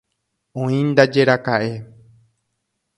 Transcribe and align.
Oĩndajeraka'e. 0.61 1.71